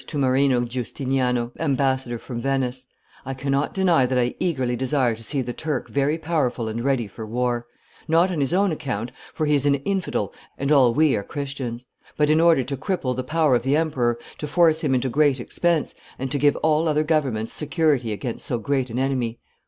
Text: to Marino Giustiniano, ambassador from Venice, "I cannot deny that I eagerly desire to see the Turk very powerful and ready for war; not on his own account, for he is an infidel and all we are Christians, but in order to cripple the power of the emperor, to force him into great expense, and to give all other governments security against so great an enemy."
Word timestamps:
to 0.07 0.17
Marino 0.17 0.61
Giustiniano, 0.61 1.51
ambassador 1.59 2.17
from 2.17 2.41
Venice, 2.41 2.87
"I 3.23 3.35
cannot 3.35 3.71
deny 3.71 4.07
that 4.07 4.17
I 4.17 4.33
eagerly 4.39 4.75
desire 4.75 5.15
to 5.15 5.21
see 5.21 5.43
the 5.43 5.53
Turk 5.53 5.89
very 5.91 6.17
powerful 6.17 6.67
and 6.67 6.83
ready 6.83 7.07
for 7.07 7.23
war; 7.23 7.67
not 8.07 8.31
on 8.31 8.39
his 8.39 8.51
own 8.51 8.71
account, 8.71 9.11
for 9.35 9.45
he 9.45 9.53
is 9.53 9.67
an 9.67 9.75
infidel 9.75 10.33
and 10.57 10.71
all 10.71 10.91
we 10.91 11.15
are 11.15 11.21
Christians, 11.21 11.85
but 12.17 12.31
in 12.31 12.41
order 12.41 12.63
to 12.63 12.77
cripple 12.77 13.15
the 13.15 13.23
power 13.23 13.53
of 13.55 13.61
the 13.61 13.75
emperor, 13.75 14.17
to 14.39 14.47
force 14.47 14.83
him 14.83 14.95
into 14.95 15.07
great 15.07 15.39
expense, 15.39 15.93
and 16.17 16.31
to 16.31 16.39
give 16.39 16.55
all 16.63 16.87
other 16.87 17.03
governments 17.03 17.53
security 17.53 18.11
against 18.11 18.47
so 18.47 18.57
great 18.57 18.89
an 18.89 18.97
enemy." 18.97 19.37